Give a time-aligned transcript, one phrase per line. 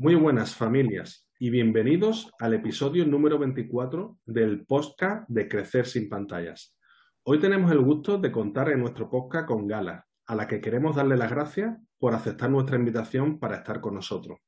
[0.00, 6.78] Muy buenas familias y bienvenidos al episodio número 24 del podcast de Crecer sin pantallas.
[7.24, 10.94] Hoy tenemos el gusto de contar en nuestro podcast con Gala, a la que queremos
[10.94, 14.38] darle las gracias por aceptar nuestra invitación para estar con nosotros.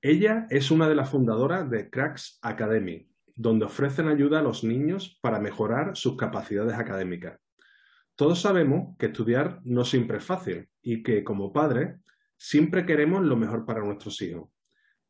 [0.00, 5.18] Ella es una de las fundadoras de Cracks Academy, donde ofrecen ayuda a los niños
[5.20, 7.40] para mejorar sus capacidades académicas.
[8.14, 11.98] Todos sabemos que estudiar no siempre es fácil y que como padres
[12.36, 14.51] siempre queremos lo mejor para nuestros hijos.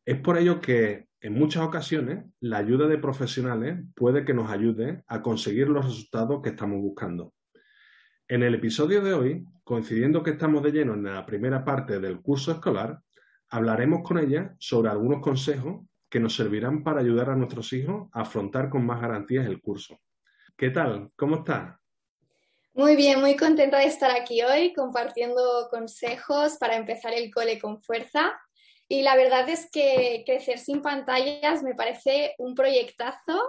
[0.04, 5.04] Es por ello que en muchas ocasiones la ayuda de profesionales puede que nos ayude
[5.06, 7.32] a conseguir los resultados que estamos buscando.
[8.26, 12.20] En el episodio de hoy, coincidiendo que estamos de lleno en la primera parte del
[12.20, 12.98] curso escolar,
[13.50, 18.22] hablaremos con ella sobre algunos consejos que nos servirán para ayudar a nuestros hijos a
[18.22, 20.00] afrontar con más garantías el curso.
[20.56, 21.10] ¿Qué tal?
[21.14, 21.76] ¿Cómo estás?
[22.74, 27.80] Muy bien, muy contenta de estar aquí hoy compartiendo consejos para empezar el cole con
[27.82, 28.32] fuerza
[28.92, 33.40] y la verdad es que Crecer sin pantallas me parece un proyectazo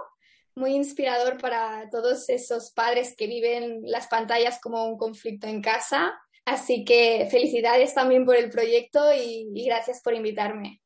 [0.56, 6.18] muy inspirador para todos esos padres que viven las pantallas como un conflicto en casa.
[6.46, 10.80] Así que felicidades también por el proyecto y, gracias por invitarme.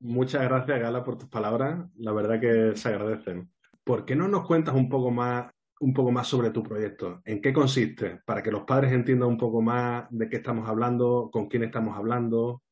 [0.00, 1.88] Muchas gracias, Gala, por tus palabras.
[1.96, 3.52] La verdad que se agradecen.
[3.84, 7.22] ¿Por qué no nos cuentas un poco más, un poco más sobre tu proyecto?
[7.24, 8.18] ¿En qué consiste?
[8.26, 11.96] Para que los padres entiendan un poco más de qué estamos hablando, con quién estamos
[11.96, 12.62] hablando.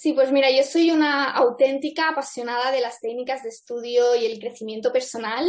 [0.00, 4.40] Sí, pues mira, yo soy una auténtica apasionada de las técnicas de estudio y el
[4.40, 5.46] crecimiento personal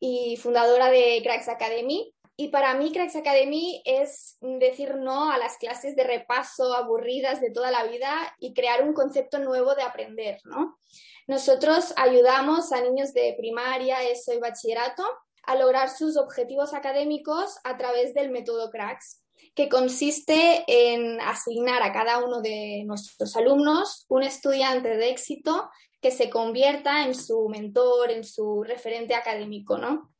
[0.00, 2.10] y fundadora de Cracks Academy.
[2.34, 7.50] Y para mí Cracks Academy es decir no a las clases de repaso aburridas de
[7.50, 10.78] toda la vida y crear un concepto nuevo de aprender, ¿no?
[11.26, 15.04] Nosotros ayudamos a niños de primaria, eso y bachillerato
[15.42, 19.21] a lograr sus objetivos académicos a través del método Cracks
[19.54, 25.70] que consiste en asignar a cada uno de nuestros alumnos un estudiante de éxito
[26.00, 30.10] que se convierta en su mentor, en su referente académico, ¿no?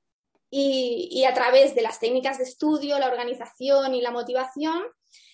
[0.55, 4.83] Y, a través de las técnicas de estudio, la organización y la motivación,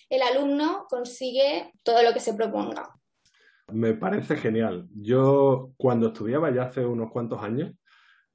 [0.09, 2.95] el alumno consigue todo lo que se proponga.
[3.67, 4.87] Me parece genial.
[4.95, 7.73] Yo cuando estudiaba ya hace unos cuantos años,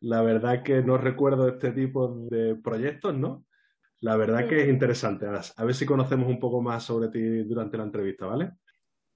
[0.01, 3.47] la verdad que no recuerdo este tipo de proyectos, ¿no?
[4.05, 5.25] La verdad que es interesante.
[5.27, 8.53] A ver si conocemos un poco más sobre ti durante la entrevista, ¿vale?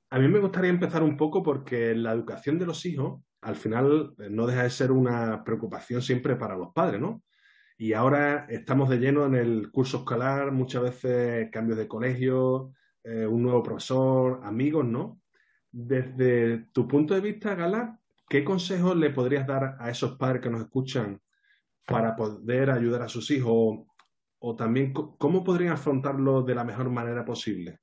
[0.09, 4.15] A mí me gustaría empezar un poco porque la educación de los hijos, al final,
[4.17, 7.23] eh, no deja de ser una preocupación siempre para los padres, ¿no?
[7.77, 12.73] Y ahora estamos de lleno en el curso escolar, muchas veces cambios de colegio,
[13.05, 15.21] eh, un nuevo profesor, amigos, ¿no?
[15.71, 20.49] Desde tu punto de vista, Gala, ¿qué consejos le podrías dar a esos padres que
[20.49, 21.21] nos escuchan
[21.87, 23.88] para poder ayudar a sus hijos
[24.41, 27.81] o también cómo podrían afrontarlo de la mejor manera posible?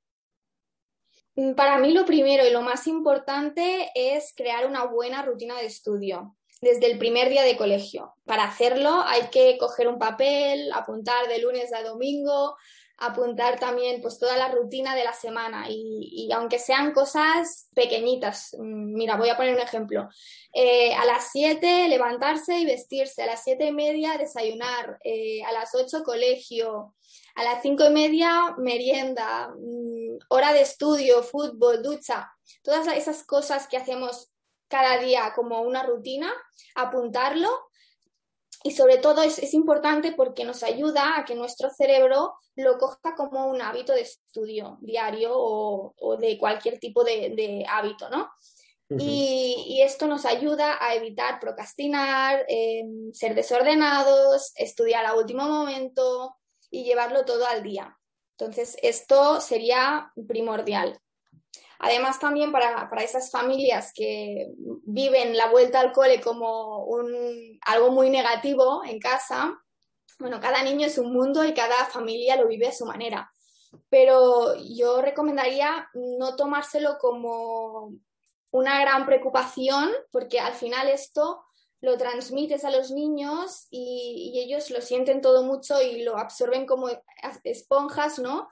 [1.34, 5.66] Mm, para mí lo primero y lo más importante es crear una buena rutina de
[5.66, 8.14] estudio desde el primer día de colegio.
[8.24, 12.56] Para hacerlo hay que coger un papel, apuntar de lunes a domingo,
[12.98, 18.94] apuntar también pues toda la rutina de la semana y, aunque sean cosas pequeñitas, mm,
[18.94, 20.08] mira, voy a poner un ejemplo.
[20.52, 25.52] Eh, a las 7 levantarse y vestirse, a las siete y media desayunar, eh, a
[25.52, 26.94] las 8 colegio,
[27.34, 32.30] a las cinco y media merienda, mm, hora de estudio, fútbol, ducha,
[32.62, 34.30] todas esas cosas que hacemos
[34.68, 36.32] cada día como una rutina,
[36.74, 37.65] apuntarlo
[38.66, 43.46] y sobre todo es, importante porque nos ayuda a que nuestro cerebro lo coja como
[43.46, 48.28] un hábito de estudio diario o, de cualquier tipo de, hábito, ¿no?
[48.88, 56.34] y, esto nos ayuda a evitar procrastinar, em, ser desordenados, estudiar a último momento
[56.68, 57.96] y llevarlo todo al día.
[58.36, 60.98] Entonces, esto sería primordial.
[61.78, 64.48] Además, también para, esas familias que
[64.84, 69.58] viven la vuelta al cole como un, algo muy negativo en casa,
[70.18, 73.30] bueno, cada niño es un mundo y cada familia lo vive a su manera.
[73.90, 77.92] Pero yo recomendaría no tomárselo como
[78.50, 81.42] una gran preocupación, porque al final esto
[81.82, 86.64] lo transmites a los niños y, y, ellos lo sienten todo mucho y lo absorben
[86.64, 86.88] como
[87.44, 88.48] esponjas, ¿no?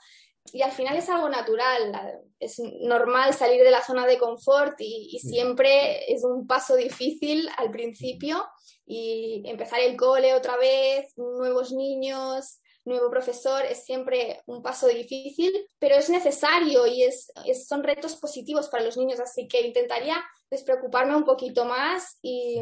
[0.53, 5.19] Y al final es algo natural, es normal salir de la zona de confort y,
[5.19, 8.47] siempre es un paso difícil al principio
[8.87, 15.53] y empezar el cole otra vez, nuevos niños, nuevo profesor, es siempre un paso difícil,
[15.79, 17.33] pero es necesario y es,
[17.67, 22.61] son retos positivos para los niños, así que intentaría despreocuparme un poquito más y,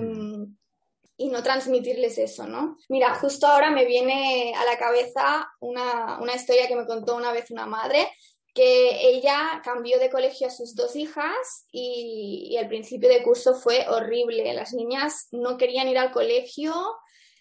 [1.23, 2.77] y no transmitirles eso, ¿no?
[2.89, 7.33] Mira, justo ahora me viene a la cabeza una, una historia que me contó una
[7.33, 8.09] vez una madre
[8.55, 13.87] que ella cambió de colegio a sus dos hijas y, el principio de curso fue
[13.89, 14.53] horrible.
[14.53, 16.75] Las niñas no querían ir al colegio,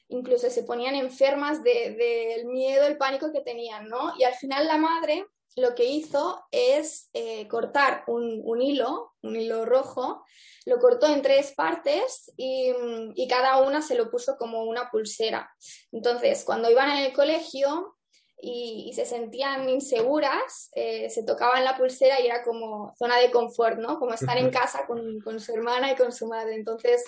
[0.09, 4.13] incluso se ponían enfermas del de, miedo, el pánico que tenían, ¿no?
[4.17, 5.25] Y al final la madre
[5.55, 10.23] lo que hizo es eh, cortar un, hilo, un hilo rojo,
[10.65, 12.73] lo cortó en tres partes y,
[13.27, 15.49] cada una se lo puso como una pulsera.
[15.91, 17.97] Entonces, cuando iban en el colegio
[18.41, 23.77] y, se sentían inseguras, eh, se tocaban la pulsera y era como zona de confort,
[23.79, 23.99] ¿no?
[23.99, 26.55] Como estar en casa con, con su hermana y con su madre.
[26.55, 27.03] Entonces,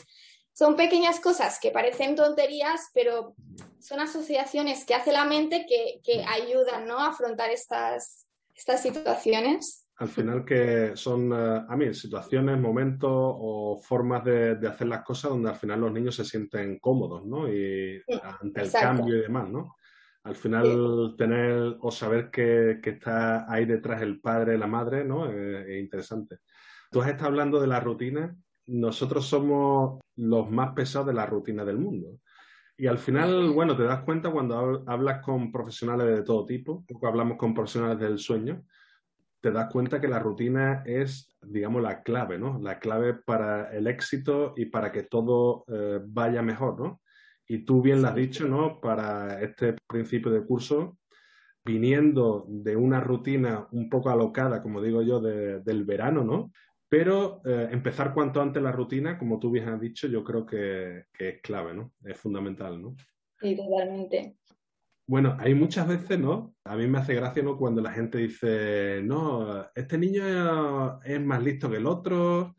[0.53, 3.35] son pequeñas cosas que parecen tonterías, pero
[3.79, 6.99] son asociaciones que hace la mente que, que ayudan ¿no?
[6.99, 8.22] a afrontar estas,
[8.55, 9.89] estas situaciones?
[9.97, 15.31] Al final que son, eh, a mí, situaciones, momentos o formas de, hacer las cosas
[15.31, 17.47] donde al final los niños se sienten cómodos, ¿no?
[17.47, 18.01] Y
[18.41, 19.75] ante el cambio y demás, ¿no?
[20.23, 25.29] Al final tener o saber que, está ahí detrás el padre, la madre, ¿no?
[25.29, 26.37] es interesante.
[26.89, 28.35] Tú has estado hablando de la rutina.
[28.67, 32.19] Nosotros somos los más pesados de la rutina del mundo.
[32.77, 37.07] Y al final, bueno, te das cuenta cuando hablas con profesionales de todo tipo, cuando
[37.07, 38.63] hablamos con profesionales del sueño,
[39.41, 42.59] te das cuenta que la rutina es, digamos, la clave, ¿no?
[42.59, 47.01] La clave para el éxito y para que todo eh, vaya mejor, ¿no?
[47.47, 48.79] Y tú bien lo has dicho, ¿no?
[48.79, 50.97] Para este principio de curso,
[51.65, 56.51] viniendo de una rutina un poco alocada, como digo yo, del verano, ¿no?
[56.93, 61.05] Pero eh, empezar cuanto antes la rutina, como tú bien has dicho, yo creo que,
[61.17, 61.93] es clave, ¿no?
[62.03, 62.95] Es fundamental, ¿no?
[63.41, 64.37] Sí, totalmente.
[65.07, 66.53] Bueno, hay muchas veces, ¿no?
[66.63, 67.57] A mí me hace gracia, ¿no?
[67.57, 72.57] Cuando la gente dice, no, este niño es más listo que el otro,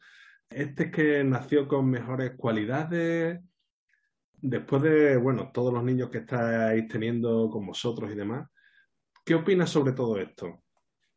[0.51, 3.41] este es que nació con mejores cualidades.
[4.33, 8.49] Después de, bueno, todos los niños que estáis teniendo con vosotros y demás,
[9.25, 10.64] ¿qué opinas sobre todo esto?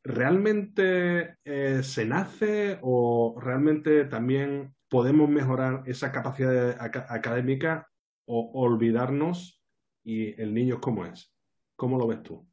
[0.07, 7.89] ¿Realmente eh, se nace o realmente también podemos mejorar esa capacidad académica
[8.25, 9.62] o olvidarnos
[10.04, 11.33] y el niño cómo es?
[11.75, 12.48] ¿Cómo lo ves tú?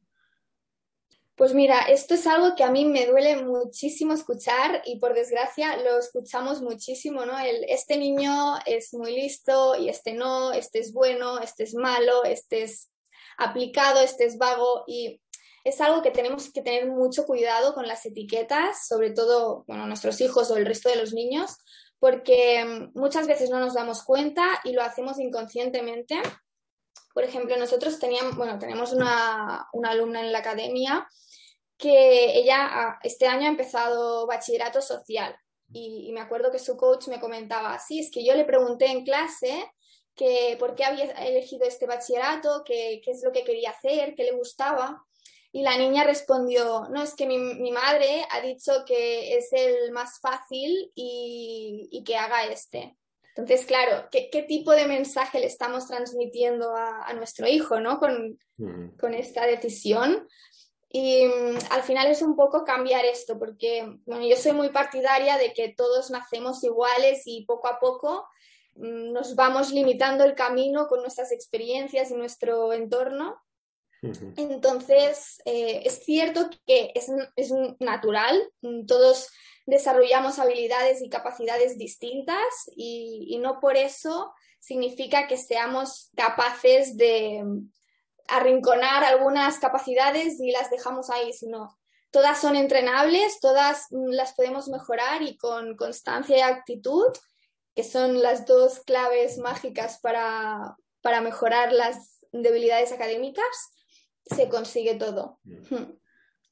[1.35, 5.75] Pues mira, esto es algo que a mí me duele muchísimo escuchar y por desgracia
[5.77, 7.37] lo escuchamos muchísimo, ¿no?
[7.39, 8.31] El, este niño
[8.65, 12.89] es muy listo y este no, este es bueno, este es malo, este es
[13.37, 15.21] aplicado, este es vago y
[15.65, 20.21] es algo que tenemos que tener mucho cuidado con las etiquetas, sobre todo, bueno, nuestros
[20.21, 21.57] hijos o el resto de los niños,
[21.99, 26.21] porque mm, muchas veces no nos damos cuenta y lo hacemos inconscientemente.
[27.15, 31.07] Por ejemplo, nosotros teníamos, bueno, tenemos una, alumna en la academia
[31.77, 35.35] que ella ah, este año ha empezado bachillerato social
[35.73, 39.03] y, me acuerdo que su coach me comentaba, sí, es que yo le pregunté en
[39.03, 39.71] clase
[40.15, 44.33] que por qué había elegido este bachillerato, qué es lo que quería hacer, qué le
[44.33, 45.03] gustaba.
[45.55, 50.19] Y la niña respondió, no, es que mi, madre ha dicho que es el más
[50.19, 52.97] fácil y, que haga este.
[53.29, 57.99] Entonces, claro, ¿qué, tipo de mensaje le estamos transmitiendo a, nuestro hijo ¿no?
[57.99, 58.37] con,
[58.99, 60.27] con esta decisión?
[60.89, 65.37] Y mm, al final es un poco cambiar esto, porque bueno, yo soy muy partidaria
[65.37, 68.27] de que todos nacemos iguales y poco a poco
[68.73, 73.41] mm, nos vamos limitando el camino con nuestras experiencias y nuestro entorno
[74.35, 77.09] entonces, eh, es cierto que es,
[77.79, 78.41] natural,
[78.87, 79.29] todos
[79.65, 82.37] desarrollamos habilidades y capacidades distintas
[82.75, 87.43] y, no por eso significa que seamos capaces de
[88.27, 91.77] arrinconar algunas capacidades y las dejamos ahí, sino
[92.11, 97.07] todas son entrenables, todas las podemos mejorar y con constancia y actitud,
[97.75, 100.75] que son las dos claves mágicas para
[101.21, 103.73] mejorar las debilidades académicas,
[104.25, 105.39] se consigue todo.
[105.43, 105.93] Hmm.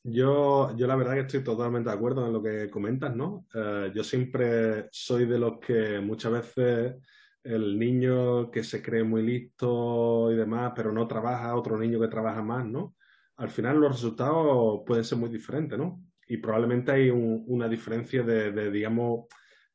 [0.05, 3.47] Yo, yo la verdad que estoy totalmente de acuerdo en lo que comentas, ¿no?
[3.53, 6.95] Eh, yo siempre soy de los que muchas veces
[7.43, 12.09] el niño que se cree muy listo y demás, pero no trabaja, otro niño que
[12.09, 12.95] trabaja más, ¿no?
[13.37, 16.01] Al final los resultados pueden ser muy diferentes, ¿no?
[16.27, 19.27] Y probablemente hay una diferencia de, digamos,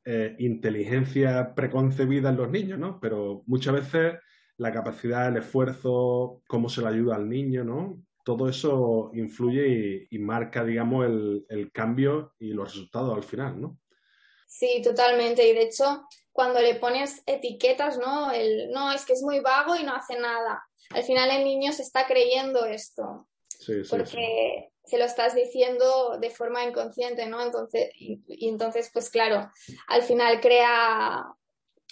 [0.05, 2.99] eh, inteligencia preconcebida en los niños, ¿no?
[2.99, 4.19] Pero muchas veces
[4.59, 7.97] la capacidad, el esfuerzo, cómo se le ayuda al niño, ¿no?
[8.29, 13.79] todo eso influye y, marca, digamos, el, el, cambio y los resultados al final, ¿no?
[14.45, 15.47] Sí, totalmente.
[15.47, 18.31] Y de hecho, cuando le pones etiquetas, ¿no?
[18.31, 20.63] El, no, es que es muy vago y no hace nada.
[20.91, 23.27] Al final el niño se está creyendo esto.
[23.47, 27.43] Sí, sí, porque se lo estás diciendo de forma inconsciente, ¿no?
[27.43, 29.49] Entonces, y, entonces, pues claro,
[29.87, 31.25] al final crea,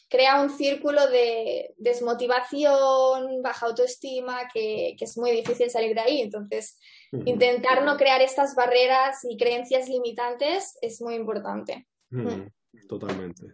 [0.09, 6.21] crea un círculo de desmotivación, baja autoestima, que, es muy difícil salir de ahí.
[6.21, 6.79] Entonces,
[7.25, 11.87] intentar no crear estas barreras y creencias limitantes es muy importante.
[12.09, 12.47] Mm.
[12.87, 13.45] Totalmente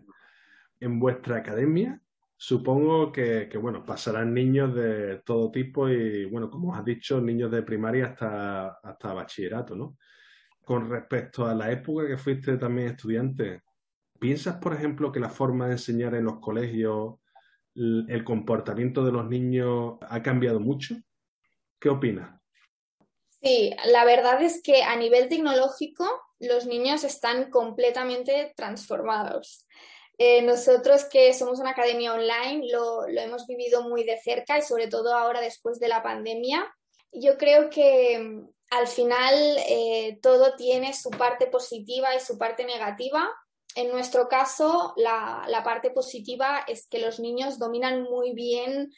[0.83, 1.99] en vuestra academia
[2.35, 7.63] supongo que, bueno, pasarán niños de todo tipo y, bueno, como has dicho, niños de
[7.63, 9.97] primaria hasta, hasta bachillerato, ¿no?
[10.61, 13.61] Con respecto a la época que fuiste también estudiante,
[14.23, 17.15] ¿piensas, por ejemplo, que la forma de enseñar en los colegios,
[17.75, 20.95] el comportamiento de los niños ha cambiado mucho?
[21.77, 22.39] ¿Qué opinas?
[23.41, 29.67] Sí, la verdad es que a nivel tecnológico los niños están completamente transformados.
[30.17, 34.87] Eh, nosotros que somos una academia online lo, hemos vivido muy de cerca y sobre
[34.87, 36.73] todo ahora después de la pandemia.
[37.11, 39.35] Yo creo que mm, al final
[39.67, 43.29] eh, todo tiene su parte positiva y su parte negativa.
[43.75, 48.91] En nuestro caso, la, la parte positiva es que los niños dominan muy bien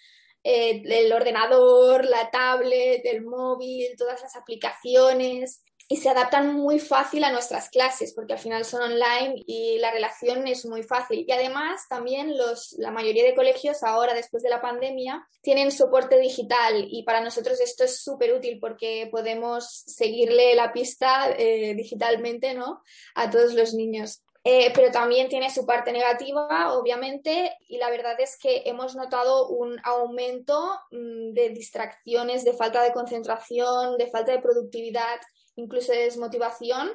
[0.43, 7.23] eh, el ordenador, la tablet, el móvil, todas las aplicaciones y se adaptan muy fácil
[7.23, 11.25] a nuestras clases porque al final son online y la relación es muy fácil.
[11.27, 16.19] Y además también los, la mayoría de colegios ahora después de la pandemia tienen soporte
[16.19, 22.53] digital y para nosotros esto es súper útil porque podemos seguirle la pista eh, digitalmente
[22.55, 22.81] ¿no?
[23.13, 24.24] a todos los niños.
[24.47, 29.47] Eh, pero también tiene su parte negativa, obviamente, y la verdad es que hemos notado
[29.47, 35.19] un aumento mm, de distracciones, de falta de concentración, de falta de productividad
[35.55, 36.91] incluso de desmotivación,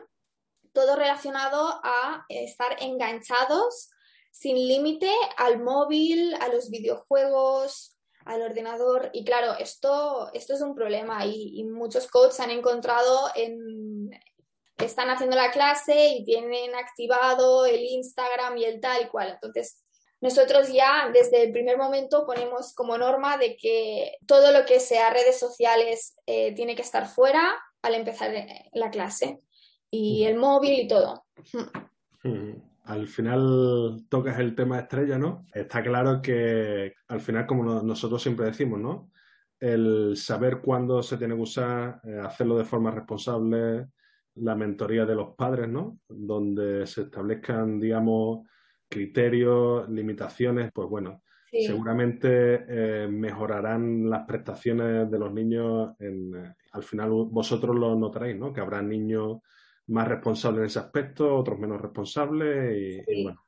[0.72, 3.90] todo relacionado a estar enganchados
[4.30, 9.10] sin límite al móvil, a los videojuegos, al ordenador.
[9.12, 14.10] Y claro, esto, esto es un problema y, muchos coaches han encontrado en...
[14.82, 19.30] Están haciendo la clase y tienen activado el Instagram y el tal y cual.
[19.30, 19.84] Entonces,
[20.20, 25.10] nosotros ya desde el primer momento ponemos como norma de que todo lo que sea
[25.10, 28.32] redes sociales eh, tiene que estar fuera al empezar
[28.72, 29.40] la clase
[29.90, 31.24] y el móvil y todo.
[32.84, 35.46] Al final tocas el tema estrella, ¿no?
[35.54, 39.10] Está claro que al final, como nosotros siempre decimos, ¿no?
[39.58, 43.86] El saber cuándo se tiene que usar, eh, hacerlo de forma responsable,
[44.40, 45.98] la mentoría de los padres, ¿no?
[46.08, 48.46] Donde se establezcan, digamos,
[48.88, 55.94] criterios, limitaciones, pues bueno, seguramente eh, mejorarán las prestaciones de los niños.
[55.98, 58.52] En, eh, al final vosotros lo notaréis, ¿no?
[58.52, 59.38] Que habrá niños
[59.88, 63.40] más responsables en ese aspecto, otros menos responsables y, bueno.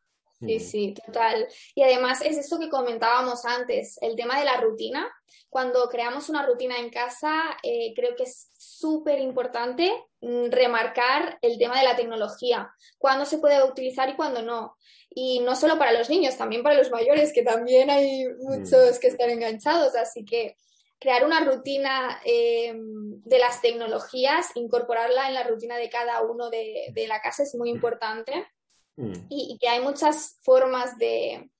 [0.46, 1.46] Sí, sí, total.
[1.74, 5.10] Y además es eso que comentábamos antes, el tema de la rutina.
[5.48, 11.58] Cuando creamos una rutina en casa, eh, creo que es súper importante mm, remarcar el
[11.58, 14.76] tema de la tecnología, cuándo se puede utilizar y cuándo no.
[15.10, 19.00] Y no solo para los niños, también para los mayores, que también hay muchos mm.
[19.00, 19.94] que están enganchados.
[19.94, 20.56] Así que
[20.98, 26.88] crear una rutina eh, de las tecnologías, incorporarla en la rutina de cada uno de,
[26.92, 28.46] de la casa es muy importante.
[28.96, 29.26] Mm.
[29.28, 31.50] Y, que hay muchas formas de,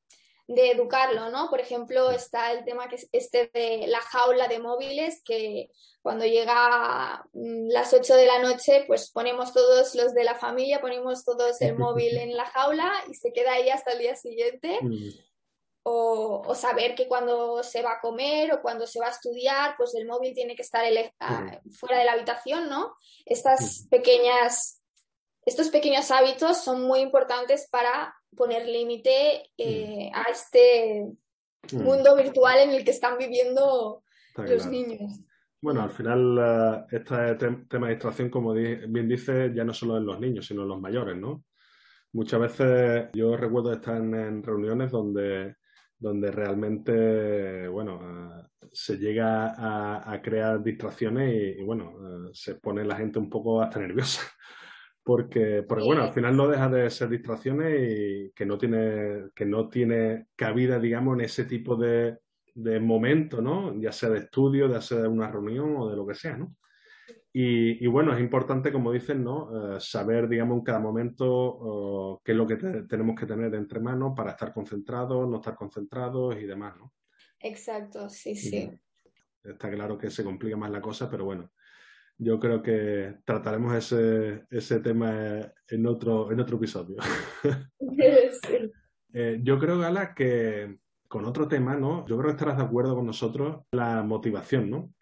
[0.49, 1.49] de, educarlo, ¿no?
[1.49, 5.71] Por ejemplo, está el tema que es este de la jaula de móviles, que
[6.03, 10.81] cuando llega mm, las 8 de la noche, pues ponemos todos los de la familia,
[10.81, 14.79] ponemos todos el móvil en la jaula y se queda ahí hasta el día siguiente.
[14.83, 15.09] Mm.
[15.85, 19.75] O, o, saber que cuando se va a comer o cuando se va a estudiar,
[19.77, 20.85] pues el móvil tiene que estar
[21.73, 22.95] fuera de la habitación, ¿no?
[23.27, 24.82] Estas pequeñas
[25.45, 30.17] estos pequeños hábitos son muy importantes para poner límite eh, mm.
[30.17, 31.13] a este
[31.73, 31.83] mm.
[31.83, 34.03] mundo virtual en el que están viviendo
[34.37, 35.21] los niños.
[35.61, 37.37] Bueno, al final este
[37.69, 40.81] tema de distracción, como bien dice, ya no solo en los niños, sino en los
[40.81, 41.45] mayores, ¿no?
[42.15, 45.57] Muchas veces yo recuerdo estar en, reuniones donde,
[45.97, 52.85] donde realmente, bueno, eh, se llega a, crear distracciones y, y bueno, eh, se pone
[52.85, 54.23] la gente un poco hasta nerviosa
[55.03, 59.45] porque, porque bueno, al final no deja de ser distracciones y que no tiene, que
[59.45, 62.19] no tiene cabida, digamos, en ese tipo de,
[62.55, 63.79] de momento, ¿no?
[63.81, 66.57] Ya sea de estudio, ya sea de una reunión o de lo que sea, ¿no?
[67.35, 69.77] Y, y bueno, es importante, como dicen, ¿no?
[69.77, 74.13] Eh, saber, digamos, en cada momento qué es lo que tenemos que tener entre manos
[74.15, 76.93] para estar concentrados, no estar concentrados y demás, ¿no?
[77.41, 78.71] Exacto, sí, sí.
[79.43, 81.51] Está claro que se complica más la cosa, pero bueno,
[82.23, 86.97] yo creo que trataremos ese, ese tema en otro, en otro episodio.
[89.15, 92.07] Eh, yo creo, Gala, que con otro tema, ¿no?
[92.07, 94.95] Yo creo que estarás de acuerdo con nosotros la motivación, ¿no?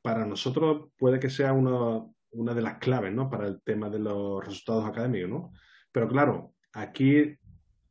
[0.00, 3.28] Para nosotros puede que sea una de las claves, ¿no?
[3.28, 5.52] Para el tema de los resultados académicos, ¿no?
[5.92, 7.36] Pero claro, aquí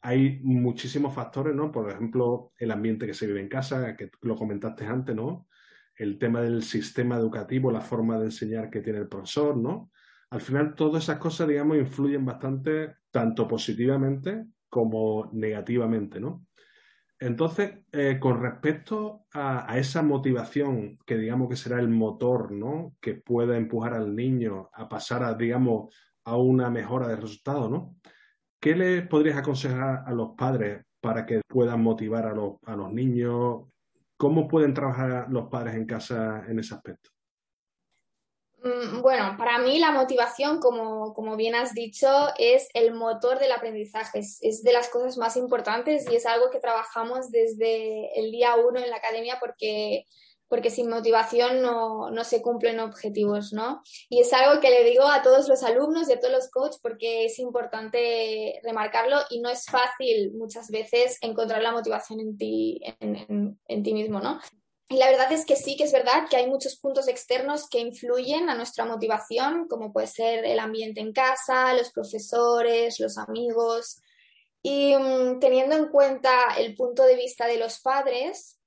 [0.01, 1.71] hay muchísimos factores, ¿no?
[1.71, 5.45] Por ejemplo, el ambiente que se vive en casa, que lo comentaste antes, ¿no?
[6.01, 9.91] El tema del sistema educativo, la forma de enseñar que tiene el profesor, ¿no?
[10.31, 16.47] Al final, todas esas cosas, digamos, influyen bastante, tanto positivamente como negativamente, ¿no?
[17.19, 22.95] Entonces, eh, con respecto a, esa motivación que digamos que será el motor, ¿no?
[22.99, 27.95] Que pueda empujar al niño a pasar a, digamos, a una mejora de resultados, ¿no?
[28.59, 32.91] ¿Qué le podrías aconsejar a los padres para que puedan motivar a los, a los
[32.91, 33.65] niños?
[34.21, 37.09] ¿Cómo pueden trabajar los padres en casa en ese aspecto?
[38.63, 43.51] Mm, bueno, para mí la motivación, como, como, bien has dicho, es el motor del
[43.51, 44.19] aprendizaje.
[44.19, 48.77] Es, de las cosas más importantes y es algo que trabajamos desde el día uno
[48.79, 50.05] en la academia porque
[50.51, 53.81] porque sin motivación no, no, se cumplen objetivos, ¿no?
[54.09, 56.77] Y es algo que le digo a todos los alumnos y a todos los coaches
[56.83, 62.81] porque es importante remarcarlo y no es fácil muchas veces encontrar la motivación en ti,
[62.99, 64.41] en, en, ti mismo, ¿no?
[64.89, 67.79] Y la verdad es que sí, que es verdad que hay muchos puntos externos que
[67.79, 74.01] influyen a nuestra motivación, como puede ser el ambiente en casa, los profesores, los amigos.
[74.61, 78.57] Y mm, teniendo en cuenta el punto de vista de los padres,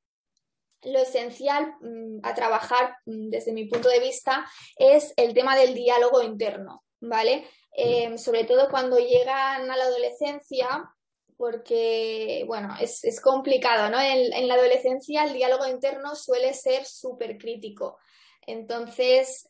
[0.84, 5.74] lo esencial mm, a trabajar mm, desde mi punto de vista es el tema del
[5.74, 7.46] diálogo interno, ¿vale?
[7.72, 10.88] Em, sobre todo cuando llegan a la adolescencia,
[11.36, 14.00] porque, bueno, es, complicado, ¿no?
[14.00, 17.98] En, la adolescencia el diálogo interno suele ser súper crítico.
[18.46, 19.48] Entonces,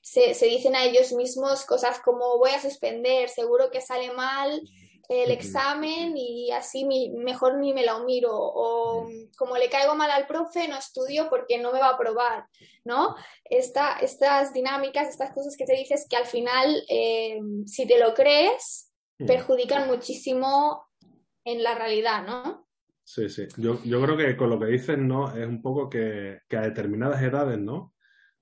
[0.00, 4.62] se, se, dicen a ellos mismos cosas como voy a suspender, seguro que sale mal,
[5.08, 6.84] el examen y así
[7.14, 11.58] mejor ni me lo miro o como le caigo mal al profe no estudio porque
[11.58, 12.46] no me va a aprobar,
[12.84, 13.14] ¿no?
[13.44, 18.90] estas dinámicas, estas cosas que te dices que al final eh, si te lo crees
[19.18, 20.84] perjudican muchísimo
[21.44, 22.66] en la realidad, ¿no?
[23.04, 23.46] Sí, sí.
[23.58, 25.34] Yo, creo que con lo que dices, ¿no?
[25.36, 27.94] Es un poco que, a determinadas edades, ¿no?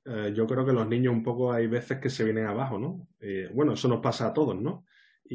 [0.05, 3.09] Eh, yo creo que los niños un poco hay veces que se vienen abajo, ¿no?
[3.21, 4.85] Eh, bueno, eso nos pasa a todos, ¿no?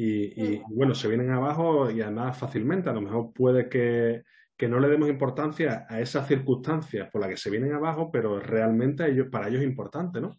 [0.00, 2.88] Y, bueno, se vienen abajo y además fácilmente.
[2.88, 4.22] A lo mejor puede que,
[4.68, 9.10] no le demos importancia a esas circunstancias por las que se vienen abajo, pero realmente
[9.10, 10.38] ellos, para ellos es importante, ¿no?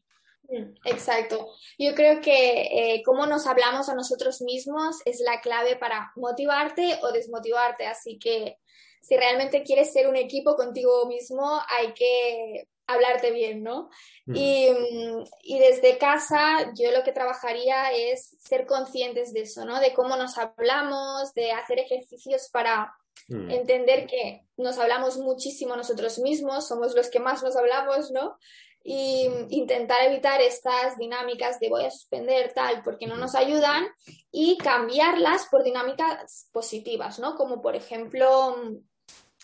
[0.86, 1.50] Exacto.
[1.78, 6.98] Yo creo que eh, cómo nos hablamos a nosotros mismos es la clave para motivarte
[7.04, 7.86] o desmotivarte.
[7.86, 8.56] Así que
[9.02, 13.90] si realmente quieres ser un equipo contigo mismo, hay que hablarte bien, ¿no?
[14.26, 14.36] Mm.
[14.36, 19.80] Y, desde casa yo lo que trabajaría es ser conscientes de eso, ¿no?
[19.80, 22.94] De cómo nos hablamos, de hacer ejercicios para
[23.28, 23.52] mm.
[23.52, 28.38] entender que nos hablamos muchísimo nosotros mismos, somos los que más nos hablamos, ¿no?
[28.82, 33.86] Y intentar evitar estas dinámicas de voy a suspender tal porque no nos ayudan
[34.32, 37.36] y cambiarlas por dinámicas positivas, ¿no?
[37.36, 38.56] Como por ejemplo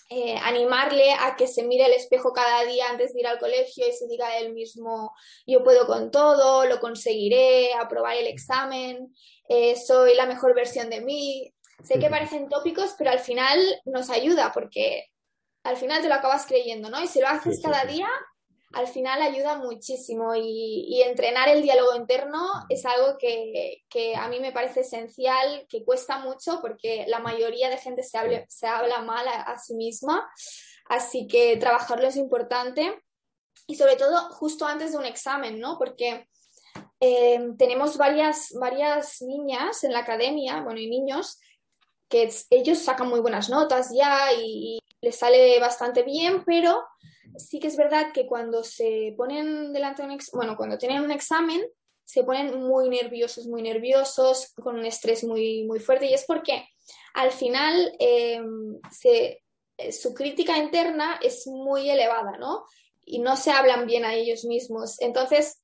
[0.10, 3.88] eh, animarle a que se mire el espejo cada día antes de ir al colegio
[3.88, 5.12] y se diga a él mismo,
[5.48, 9.14] yo puedo con todo, lo conseguiré, aprobar el examen,
[9.50, 11.52] eh, soy la mejor versión de mí.
[11.84, 15.08] Sé que parecen tópicos, pero al final nos ayuda porque
[15.64, 17.04] al final te lo acabas creyendo, ¿no?
[17.04, 18.08] Y si lo haces cada día,
[18.74, 23.84] al final ayuda muchísimo y, entrenar el diálogo interno es algo que,
[24.18, 28.68] a mí me parece esencial, que cuesta mucho porque la mayoría de gente se, se
[28.68, 30.28] habla mal a, sí misma,
[30.90, 33.02] así que trabajarlo es importante
[33.68, 35.78] y sobre todo justo antes de un examen, ¿no?
[35.78, 36.28] Porque
[37.00, 41.40] eh, tenemos varias, varias niñas en la academia, bueno, y niños,
[42.10, 46.84] que ellos sacan muy buenas notas ya y les sale bastante bien, pero
[47.38, 51.12] sí que es verdad que cuando se ponen delante de un bueno, cuando tienen un
[51.12, 51.62] examen,
[52.04, 56.68] se ponen muy nerviosos, muy nerviosos, con un estrés muy, muy fuerte, y es porque
[57.14, 58.42] al final eh,
[59.78, 62.66] eh, su crítica interna es muy elevada, ¿no?
[63.06, 65.02] Y no se hablan bien a ellos mismos.
[65.02, 65.62] Entonces,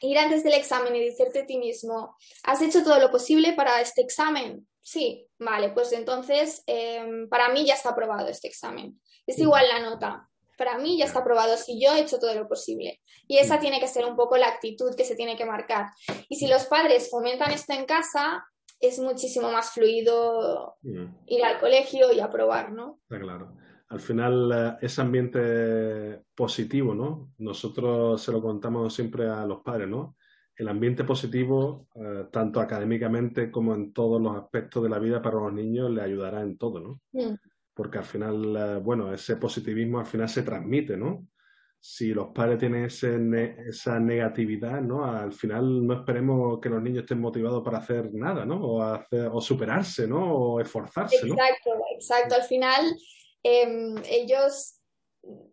[0.00, 3.80] ir antes del examen y decirte a ti mismo, ¿has hecho todo lo posible para
[3.80, 4.66] este examen?
[4.80, 9.00] Sí, vale, pues entonces eh, para mí ya está aprobado este examen.
[9.26, 12.46] Es igual la nota para mí ya está aprobado si yo he hecho todo lo
[12.46, 13.00] posible.
[13.26, 13.60] Y esa mm.
[13.60, 15.86] tiene que ser un poco la actitud que se tiene que marcar.
[16.28, 18.44] Y si los padres fomentan esto en casa,
[18.78, 21.04] es muchísimo más fluido mm.
[21.28, 23.00] ir al colegio y aprobar, ¿no?
[23.04, 23.56] Está claro.
[23.88, 27.32] al final eh, ese ambiente positivo, ¿no?
[27.38, 30.14] Nosotros se lo contamos siempre a los padres, ¿no?
[30.54, 35.40] El ambiente positivo, eh, tanto académicamente como en todos los aspectos de la vida para
[35.40, 37.00] los niños, le ayudará en todo, ¿no?
[37.12, 37.34] Mm.
[37.74, 41.26] Porque al final, eh, bueno, ese positivismo al final se transmite, ¿no?
[41.82, 45.04] Si los padres tienen esa negatividad, ¿no?
[45.04, 48.60] Al final no esperemos que los niños estén motivados para hacer nada, ¿no?
[48.60, 50.34] O, hacer, o superarse, ¿no?
[50.34, 51.34] O esforzarse, ¿no?
[51.34, 52.34] Exacto, exacto.
[52.34, 52.96] Al final
[53.42, 54.76] Em, ellos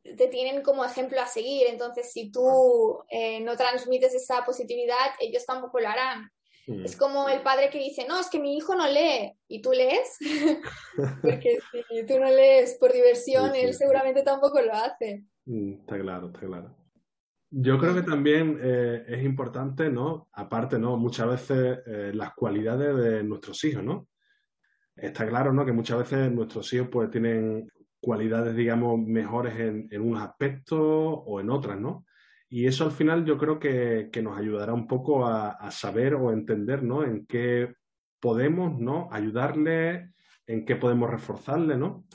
[0.04, 1.68] te tienen como ejemplo a seguir.
[1.68, 6.32] Entonces, si tú eh, no transmites esa positividad, ellos tampoco lo harán.
[6.68, 6.84] Mm.
[6.84, 9.34] Es como el padre que dice, no, es que mi hijo no lee.
[9.48, 10.18] ¿Y tú lees?
[11.22, 15.24] Porque si tú no lees por diversión, él seguramente tampoco lo hace.
[15.46, 16.76] Mm, está claro, está claro.
[17.50, 20.28] Yo creo que también eh, es importante, ¿no?
[20.34, 20.98] Aparte, ¿no?
[20.98, 24.10] Muchas veces eh, las cualidades de nuestros hijos, ¿no?
[24.94, 25.66] Está claro, ¿no?
[25.66, 31.40] Que muchas veces nuestros hijos pues tienen cualidades, digamos, mejores en, en unos aspectos o
[31.40, 32.06] en otras, ¿no?
[32.50, 36.84] Y eso al final yo creo que, nos ayudará un poco a, saber o entender,
[36.84, 37.04] ¿no?
[37.04, 37.74] En qué
[38.20, 39.10] podemos, ¿no?
[39.12, 40.14] Ayudarle,
[40.46, 42.06] en qué podemos reforzarle, ¿no?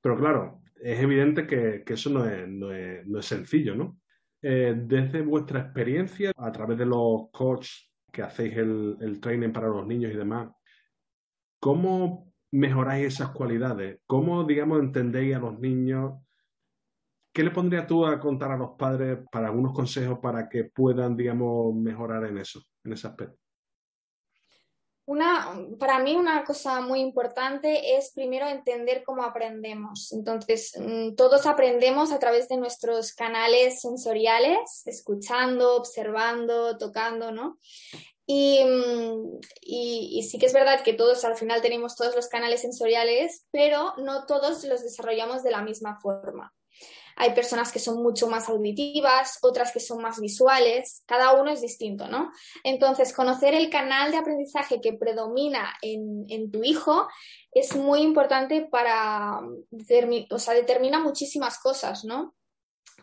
[0.00, 3.98] Pero claro, es evidente que, eso no es, no, es, sencillo, ¿no?
[4.40, 9.68] Eh, desde vuestra experiencia, a través de los coaches que hacéis el, el training para
[9.68, 10.50] los niños y demás,
[11.58, 14.00] ¿cómo mejoráis esas cualidades?
[14.06, 16.14] ¿Cómo, digamos, entendéis a los niños?
[17.32, 21.16] ¿Qué le pondrías tú a contar a los padres para algunos consejos para que puedan,
[21.16, 23.38] digamos, mejorar en eso, en ese aspecto?
[25.04, 30.12] Una, para mí una cosa muy importante es primero entender cómo aprendemos.
[30.12, 37.58] Entonces, mm, todos aprendemos a través de nuestros canales sensoriales, escuchando, observando, tocando, ¿no?
[38.28, 42.60] Mm, y, y, sí que es verdad que todos al final tenemos todos los canales
[42.60, 46.52] sensoriales, pero no todos los desarrollamos de la misma forma.
[47.16, 51.60] Hay personas que son mucho más auditivas, otras que son más visuales, cada uno es
[51.60, 52.30] distinto, ¿no?
[52.64, 57.08] Entonces, conocer el canal de aprendizaje que predomina en, en tu hijo
[57.52, 59.40] es muy importante para,
[60.30, 62.34] o sea, determina muchísimas cosas, ¿no?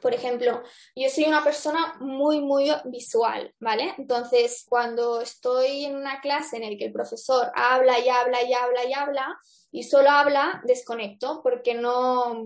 [0.01, 0.63] Por ejemplo,
[0.95, 3.93] yo soy una persona muy, muy visual, ¿vale?
[3.97, 8.53] Entonces, cuando estoy en una clase en la que el profesor habla y habla y
[8.53, 9.39] habla y habla
[9.71, 12.45] y solo habla, desconecto porque no,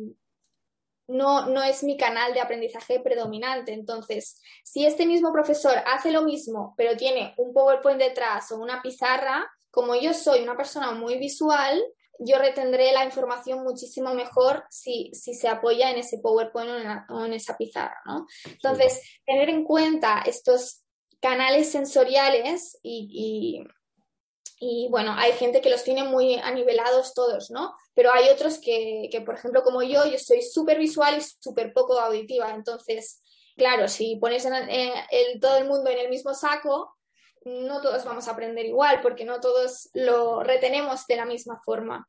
[1.08, 3.74] no, no es mi canal de aprendizaje predominante.
[3.74, 8.82] Entonces, si este mismo profesor hace lo mismo, pero tiene un PowerPoint detrás o una
[8.82, 11.84] pizarra, como yo soy una persona muy visual,
[12.20, 16.70] yo retendré la información muchísimo mejor si, se apoya en ese PowerPoint
[17.10, 18.28] o en, esa pizarra, ¿no?
[18.46, 20.84] Entonces, tener en cuenta estos
[21.20, 23.64] canales sensoriales y,
[24.66, 27.76] y, bueno, hay gente que los tiene muy anivelados todos, ¿no?
[27.94, 32.00] Pero hay otros que, por ejemplo, como yo, yo soy súper visual y súper poco
[32.00, 32.50] auditiva.
[32.54, 33.22] Entonces,
[33.58, 34.48] claro, si pones
[35.42, 36.96] todo el mundo en el mismo saco,
[37.44, 42.08] no todos vamos a aprender igual, porque no todos lo retenemos de la misma forma.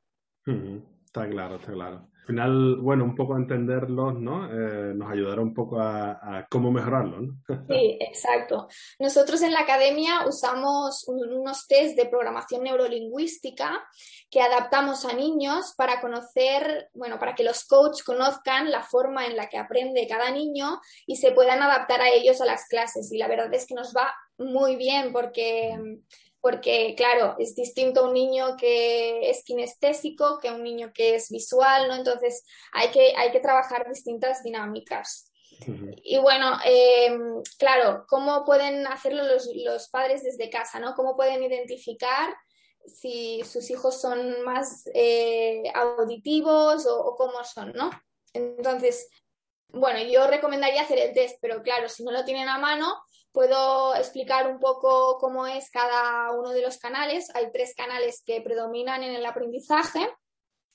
[1.04, 2.08] Está claro, está claro.
[2.24, 4.46] Al final, bueno, un poco entenderlos, ¿no?
[4.46, 7.34] Eh, nos ayudará un poco a, cómo mejorarlo, ¿no?
[7.68, 8.66] sí, exacto.
[8.98, 13.84] Nosotros en la academia usamos unos test de programación neurolingüística
[14.30, 19.36] que adaptamos a niños para conocer, bueno, para que los coaches conozcan la forma en
[19.36, 23.12] la que aprende cada niño y se puedan adaptar a ellos a las clases.
[23.12, 25.78] Y la verdad es que nos va muy bien porque
[26.44, 31.88] porque claro, es distinto un niño que es kinestésico que un niño que es visual,
[31.88, 31.94] ¿no?
[31.94, 35.32] Entonces hay que, hay que trabajar distintas dinámicas.
[36.02, 40.94] Y bueno, em, claro, ¿cómo pueden hacerlo los, padres desde casa, ¿no?
[40.94, 42.36] ¿Cómo pueden identificar
[42.84, 47.90] si sus hijos son más eh, auditivos o, o, cómo son, ¿no?
[48.34, 49.08] Entonces,
[49.68, 52.98] bueno, yo recomendaría hacer el test, pero claro, si no lo tienen a mano,
[53.34, 57.34] puedo explicar un poco cómo es cada uno de los canales.
[57.34, 60.08] Hay tres canales que predominan en el aprendizaje.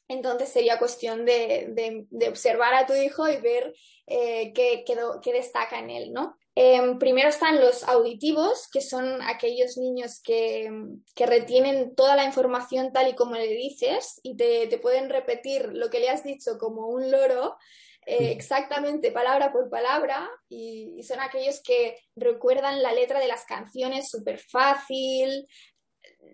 [0.10, 3.74] Entonces sería cuestión de, observar a tu hijo y ver
[4.08, 4.84] eh, qué,
[5.32, 6.36] destaca en él, ¿no?
[6.54, 10.70] Em, primero están los auditivos, que son aquellos niños que,
[11.16, 15.90] retienen toda la información tal y como le dices y te, te pueden repetir lo
[15.90, 17.56] que le has dicho como un loro
[18.06, 24.10] eh, exactamente palabra por palabra y, son aquellos que recuerdan la letra de las canciones
[24.10, 25.48] súper fácil,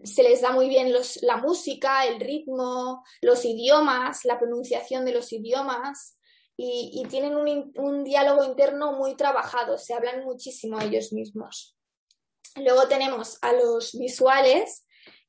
[0.04, 5.32] se les da muy bien la música, el ritmo, los idiomas, la pronunciación de los
[5.34, 6.18] idiomas
[6.58, 11.76] y, tienen un, un, diálogo interno muy trabajado, se hablan muchísimo ellos mismos.
[12.56, 14.86] Luego tenemos a los visuales,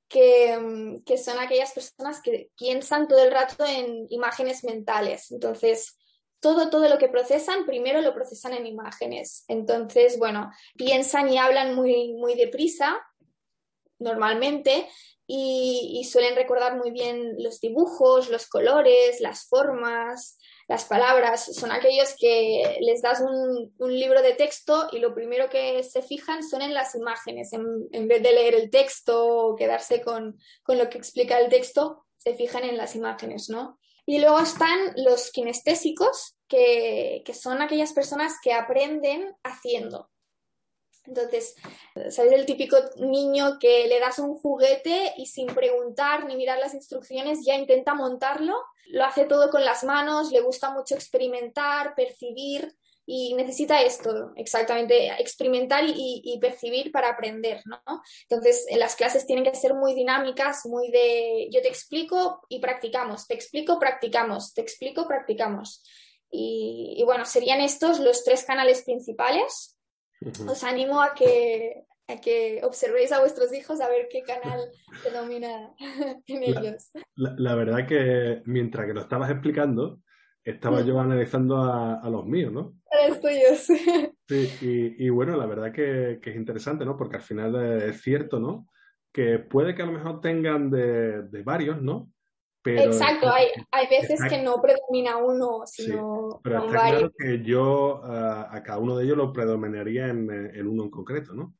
[0.08, 5.32] que, que, son aquellas personas que piensan todo el rato en imágenes mentales.
[5.32, 5.95] Entonces,
[6.40, 9.44] todo, todo lo que procesan, primero lo procesan en imágenes.
[9.48, 13.02] Entonces, bueno, piensan y hablan muy, muy deprisa,
[13.98, 14.88] normalmente,
[15.28, 21.44] y, suelen recordar muy bien los dibujos, los colores, las formas, las palabras.
[21.56, 26.44] Son aquellos que les das un, libro de texto y lo primero que se fijan
[26.44, 27.52] son en las imágenes.
[27.52, 32.04] En, vez de leer el texto o quedarse con, con lo que explica el texto,
[32.18, 33.80] se fijan en las imágenes, ¿no?
[34.06, 40.10] Y luego están los kinestésicos, que, son aquellas personas que aprenden haciendo.
[41.04, 41.54] Entonces,
[42.10, 46.74] ¿sabes el típico niño que le das un juguete y sin preguntar ni mirar las
[46.74, 48.56] instrucciones ya intenta montarlo?
[48.86, 55.08] Lo hace todo con las manos, le gusta mucho experimentar, percibir y necesita esto, exactamente,
[55.18, 57.80] experimentar y, percibir para aprender, ¿no?
[58.28, 63.26] Entonces, las clases tienen que ser muy dinámicas, muy de yo te explico y practicamos,
[63.26, 65.82] te explico, practicamos, te explico, practicamos.
[66.30, 69.76] Y, y bueno, serían estos los tres canales principales
[70.48, 74.60] os animo a que, a que observéis a vuestros hijos a ver qué canal
[75.02, 75.70] predomina
[76.26, 76.90] en ellos.
[77.14, 80.00] La, verdad que mientras que lo estabas explicando,
[80.46, 82.74] estaba yo analizando a, los míos, ¿no?
[82.90, 83.66] A los tuyos.
[84.28, 86.96] Sí, y, bueno, la verdad que, es interesante, ¿no?
[86.96, 88.66] Porque al final es cierto, ¿no?
[89.12, 92.10] Que puede que a lo mejor tengan de, de varios, ¿no?
[92.64, 98.60] Exacto, hay, hay veces que no predomina uno, sino pero está claro que yo a
[98.64, 101.54] cada uno de ellos lo predominaría en, en uno en concreto, ¿no?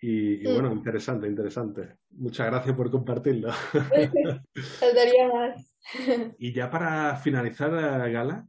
[0.00, 0.78] Y, bueno, mm.
[0.78, 1.96] interesante, interesante.
[2.10, 3.50] Muchas gracias por compartirlo.
[4.78, 5.75] Faltaría más.
[6.38, 7.70] y ya para finalizar,
[8.10, 8.46] Gala,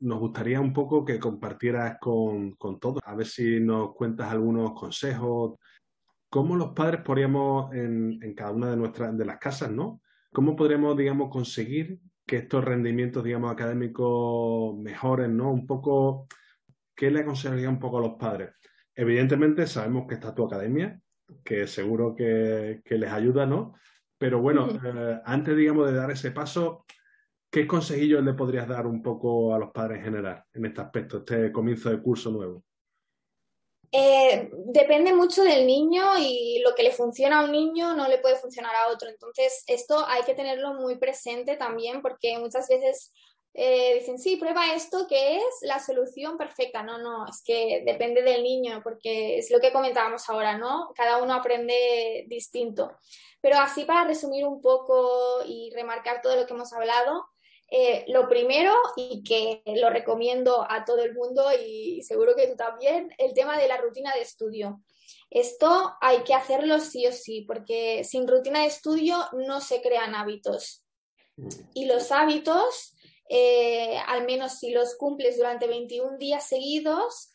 [0.00, 4.72] nos gustaría un poco que compartieras con, con todos, a ver si nos cuentas algunos
[4.72, 5.58] consejos,
[6.28, 10.00] cómo los padres podríamos en, en cada una de nuestras de las casas, ¿no?
[10.32, 15.50] ¿Cómo podremos, digamos, conseguir que estos rendimientos, digamos, académicos mejoren, ¿no?
[15.50, 16.26] Un poco,
[16.94, 18.50] ¿qué le aconsejaría un poco a los padres?
[18.94, 21.00] Evidentemente sabemos que está tu academia,
[21.44, 23.74] que seguro que, les ayuda, ¿no?
[24.18, 26.84] Pero bueno, eh, antes, digamos, de dar ese paso,
[27.50, 31.18] ¿qué consejillos le podrías dar un poco a los padres en general en este aspecto,
[31.18, 32.64] este comienzo de curso nuevo?
[33.92, 38.18] Eh, depende mucho del niño y lo que le funciona a un niño no le
[38.18, 39.08] puede funcionar a otro.
[39.08, 43.12] Entonces, esto hay que tenerlo muy presente también porque muchas veces
[43.58, 46.82] eh, dicen, sí, prueba esto que es la solución perfecta.
[46.82, 50.92] No, no, es que depende del niño porque es lo que comentábamos ahora, ¿no?
[50.94, 52.92] Cada uno aprende distinto.
[53.40, 57.24] Pero así para resumir un poco y remarcar todo lo que hemos hablado,
[57.70, 62.56] eh, lo primero, y que lo recomiendo a todo el mundo y seguro que tú
[62.56, 64.82] también, el tema de la rutina de estudio.
[65.30, 70.14] Esto hay que hacerlo sí o sí, porque sin rutina de estudio no se crean
[70.14, 70.84] hábitos.
[71.74, 72.95] Y los hábitos,
[73.28, 77.32] eh, al menos si los cumples durante 21 días seguidos,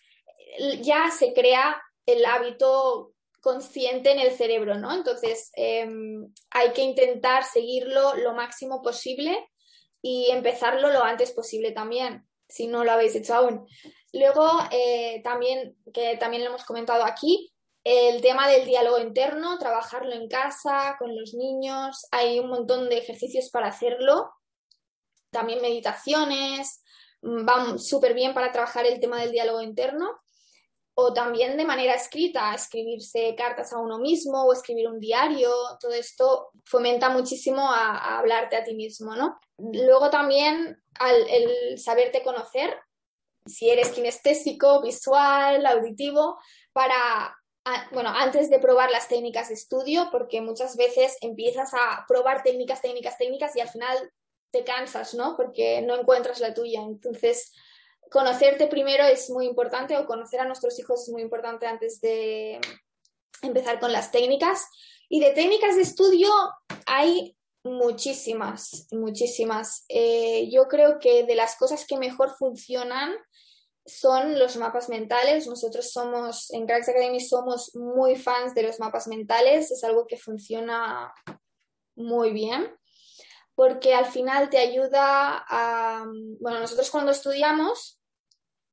[0.81, 4.93] ya se crea el hábito consciente en el cerebro, ¿no?
[4.93, 9.49] Entonces, em, hay que intentar seguirlo lo máximo posible
[10.01, 13.67] y empezarlo lo antes posible también, si no lo habéis hecho aún.
[14.13, 17.51] Luego, eh, también, que también lo hemos comentado aquí,
[17.83, 22.99] el tema del diálogo interno, trabajarlo en casa, con los niños, hay un montón de
[22.99, 24.29] ejercicios para hacerlo,
[25.31, 26.83] también meditaciones,
[27.21, 30.19] mm, van súper bien para trabajar el tema del diálogo interno
[30.93, 35.93] o también de manera escrita, escribirse cartas a uno mismo o escribir un diario, todo
[35.93, 39.39] esto fomenta muchísimo a, hablarte a ti mismo, ¿no?
[39.57, 42.77] Luego también al, el saberte conocer,
[43.45, 46.37] si eres kinestésico, visual, auditivo,
[46.73, 47.35] para,
[47.91, 52.81] bueno, antes de probar las técnicas de estudio, porque muchas veces empiezas a probar técnicas,
[52.81, 54.11] técnicas, técnicas y al final
[54.51, 55.35] te cansas, ¿no?
[55.35, 56.81] Porque no encuentras la tuya.
[56.81, 57.51] Entonces,
[58.09, 62.59] conocerte primero es muy importante o conocer a nuestros hijos es muy importante antes de
[63.41, 64.67] empezar con las técnicas.
[65.09, 66.29] Y de técnicas de estudio
[66.85, 69.85] hay muchísimas, muchísimas.
[69.89, 73.13] Eh, yo creo que de las cosas que mejor funcionan
[73.85, 75.47] son los mapas mentales.
[75.47, 79.71] Nosotros somos, en Cracks Academy, somos muy fans de los mapas mentales.
[79.71, 81.13] Es algo que funciona
[81.95, 82.69] muy bien
[83.61, 86.03] porque al final te ayuda a,
[86.39, 88.01] bueno, nosotros cuando estudiamos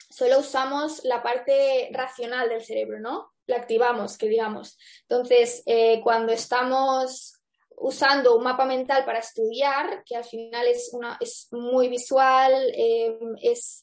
[0.08, 3.34] solo usamos la parte racional del cerebro, ¿no?
[3.44, 4.78] La activamos, que digamos.
[5.02, 7.34] Entonces, eh, cuando estamos
[7.76, 13.18] usando un mapa mental para estudiar, que al final es, una, es muy visual, eh,
[13.42, 13.82] es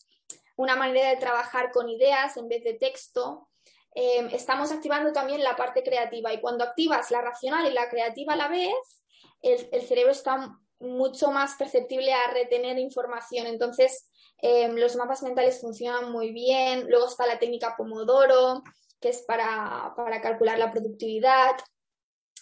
[0.56, 3.48] una manera de trabajar con ideas en vez de texto,
[3.94, 8.34] em, estamos activando también la parte creativa y cuando activas la racional y la creativa
[8.34, 9.04] a la vez,
[9.44, 13.48] el, cerebro está mucho más perceptible a retener información.
[13.48, 14.10] Entonces,
[14.42, 16.90] em, los mapas mentales funcionan muy bien.
[16.90, 18.64] Luego está la técnica Pomodoro,
[19.00, 21.56] que es para, para calcular la productividad.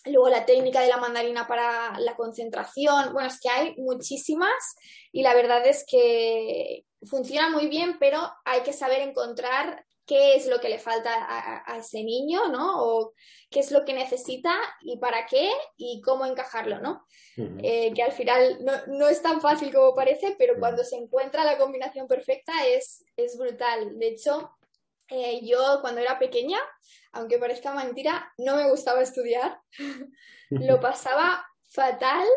[0.05, 3.13] Luego la técnica de la mandarina para la concentración.
[3.13, 4.75] Bueno, es que hay muchísimas
[5.11, 10.47] y la verdad es que funciona muy bien, pero hay que saber encontrar qué es
[10.47, 11.11] lo que le falta
[11.65, 12.83] a, ese niño, ¿no?
[12.83, 13.13] O
[13.49, 17.05] qué es lo que necesita y para qué y cómo encajarlo, ¿no?
[17.37, 21.57] Eh, que al final no, es tan fácil como parece, pero cuando se encuentra la
[21.57, 23.97] combinación perfecta es, es brutal.
[23.97, 24.51] De hecho,
[25.07, 26.59] eh, yo cuando era pequeña,
[27.13, 29.59] aunque parezca mentira, no me gustaba estudiar.
[30.49, 32.27] Lo pasaba fatal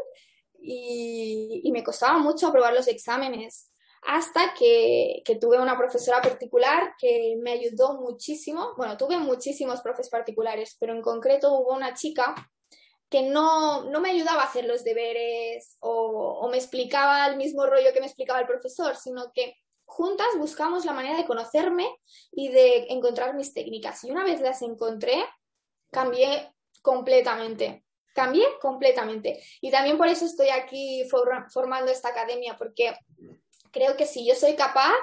[0.58, 3.70] y, y, me costaba mucho aprobar los exámenes.
[4.06, 8.74] Hasta que, tuve una profesora particular que me ayudó muchísimo.
[8.76, 12.34] Bueno, tuve muchísimos profes particulares, pero en concreto hubo una chica
[13.08, 17.92] que no, no me ayudaba a hacer los deberes o me explicaba el mismo rollo
[17.92, 21.88] que me explicaba el profesor, sino que juntas buscamos la manera de conocerme
[22.32, 24.04] y de encontrar mis técnicas.
[24.04, 25.24] Y una vez las encontré,
[25.90, 27.84] cambié completamente.
[28.14, 29.42] Cambié completamente.
[29.60, 32.94] Y también por eso estoy aquí formando esta academia, porque
[33.76, 34.96] creo que si yo soy capaz,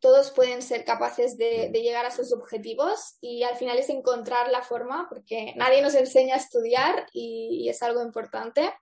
[0.00, 4.62] todos pueden ser capaces de, llegar a sus objetivos y al final es encontrar la
[4.62, 8.72] forma, porque nadie nos enseña a estudiar y, es algo importante.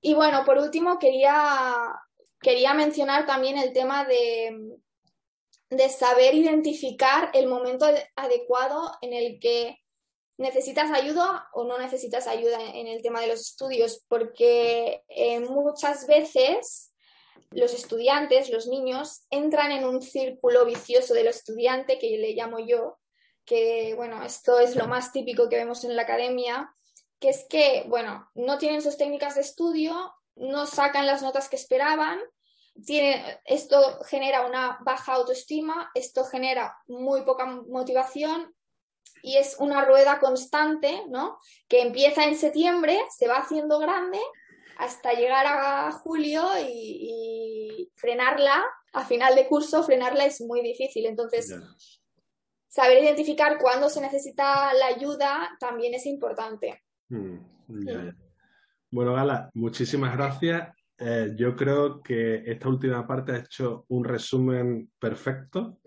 [0.00, 2.00] Y bueno, por último, quería
[2.40, 4.78] quería mencionar también el tema de,
[5.70, 9.78] de saber identificar el momento adecuado en el que
[10.38, 16.06] necesitas ayuda o no necesitas ayuda en el tema de los estudios, porque eh, muchas
[16.06, 16.91] veces
[17.54, 22.58] los estudiantes, los niños, entran en un círculo vicioso de lo estudiante, que le llamo
[22.58, 22.98] yo,
[23.44, 26.74] que bueno, esto es lo más típico que vemos en la academia,
[27.18, 31.56] que es que, bueno, no tienen sus técnicas de estudio, no sacan las notas que
[31.56, 32.18] esperaban,
[33.44, 38.54] esto genera una baja autoestima, esto genera muy poca motivación
[39.22, 41.38] y es una rueda constante, ¿no?
[41.68, 44.18] Que empieza en septiembre, se va haciendo grande
[44.78, 51.06] hasta llegar a julio y, frenarla, a final de curso, frenarla es muy difícil.
[51.06, 51.54] Entonces,
[52.68, 56.82] saber identificar cuándo se necesita la ayuda también es importante.
[57.08, 57.38] Mm,
[58.90, 60.68] bueno, Gala, muchísimas gracias.
[60.98, 65.78] Eh, yo creo que esta última parte ha hecho un resumen perfecto,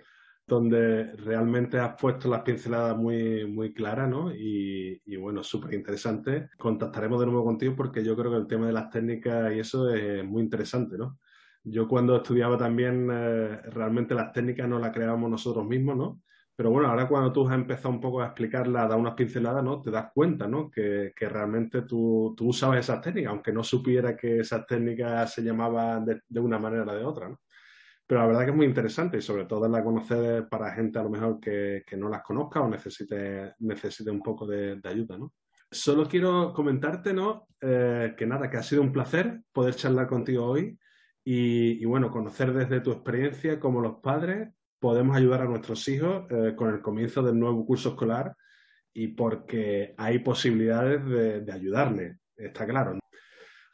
[0.47, 4.31] donde realmente has puesto las pinceladas muy, muy claras, ¿no?
[4.33, 6.49] Y, bueno, súper interesante.
[6.57, 9.89] Contactaremos de nuevo contigo porque yo creo que el tema de las técnicas y eso
[9.93, 11.19] es muy interesante, ¿no?
[11.63, 16.21] Yo cuando estudiaba también, eh, realmente las técnicas no las creábamos nosotros mismos, ¿no?
[16.55, 19.63] Pero bueno, ahora cuando tú has empezado un poco a explicarla, a dar unas pinceladas,
[19.63, 19.81] ¿no?
[19.81, 20.69] Te das cuenta, ¿no?
[20.71, 26.05] Que, realmente tú, tú, usabas esas técnicas, aunque no supiera que esas técnicas se llamaban
[26.05, 27.39] de, una manera o de otra, ¿no?
[28.07, 31.03] Pero la verdad que es muy interesante y sobre todo la conocer para gente a
[31.03, 35.33] lo mejor que, no las conozca o necesite, necesite un poco de, ayuda, ¿no?
[35.71, 37.47] Solo quiero comentarte, ¿no?
[37.59, 40.77] Eh, que nada, que ha sido un placer poder charlar contigo hoy
[41.27, 46.53] y, bueno, conocer desde tu experiencia como los padres podemos ayudar a nuestros hijos eh,
[46.55, 48.35] con el comienzo del nuevo curso escolar
[48.93, 51.03] y porque hay posibilidades
[51.45, 52.99] de, ayudarles, está claro.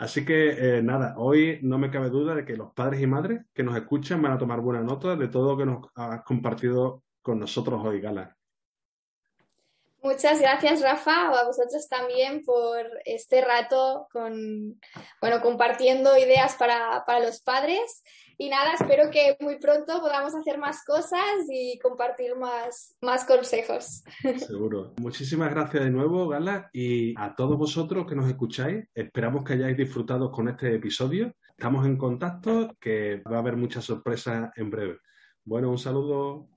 [0.01, 3.45] Así que eh, nada, hoy no me cabe duda de que los padres y madres
[3.53, 7.03] que nos escuchan van a tomar buena nota de todo lo que nos has compartido
[7.21, 8.35] con nosotros hoy, Gala.
[10.01, 14.81] Muchas gracias, Rafa, a vosotros también por este rato con,
[15.21, 18.01] bueno, compartiendo ideas para, para los padres.
[18.41, 24.03] Y nada, espero que muy pronto podamos hacer más cosas y compartir más, más consejos.
[24.39, 24.95] Seguro.
[24.99, 28.83] Muchísimas gracias de nuevo, Gala, y a todos vosotros que nos escucháis.
[28.95, 31.35] Esperamos que hayáis disfrutado con este episodio.
[31.49, 34.97] Estamos en contacto, que va a haber muchas sorpresas en breve.
[35.45, 36.49] Bueno, un saludo.